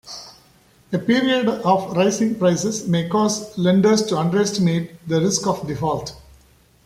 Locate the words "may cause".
2.87-3.55